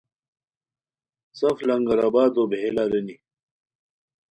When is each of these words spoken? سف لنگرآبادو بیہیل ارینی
سف 1.39 1.57
لنگرآبادو 1.67 2.43
بیہیل 2.49 2.77
ارینی 2.83 3.15